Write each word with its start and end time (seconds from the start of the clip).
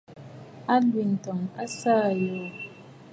Àlwintɔŋ 0.73 1.39
a 1.61 1.63
saà 1.77 1.99
àyoò. 2.09 2.47